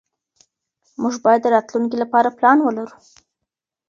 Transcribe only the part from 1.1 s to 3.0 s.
بايد د راتلونکي لپاره پلان ولرو.